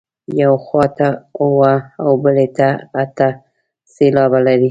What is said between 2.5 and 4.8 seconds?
ته اته سېلابه لري.